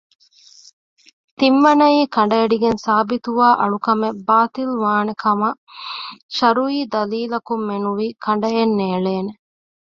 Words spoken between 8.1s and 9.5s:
ކަނޑައެއްނޭޅޭނެ